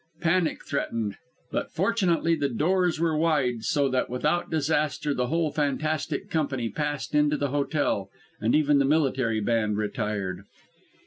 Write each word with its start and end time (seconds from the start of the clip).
Panic 0.19 0.65
threatened, 0.65 1.17
but 1.51 1.69
fortunately 1.71 2.33
the 2.33 2.49
doors 2.49 2.99
were 2.99 3.15
wide, 3.15 3.63
so 3.63 3.87
that, 3.87 4.09
without 4.09 4.49
disaster 4.49 5.13
the 5.13 5.27
whole 5.27 5.51
fantastic 5.51 6.27
company 6.27 6.69
passed 6.69 7.13
into 7.13 7.37
the 7.37 7.49
hotel; 7.49 8.09
and 8.39 8.55
even 8.55 8.79
the 8.79 8.83
military 8.85 9.41
band 9.41 9.77
retired. 9.77 10.41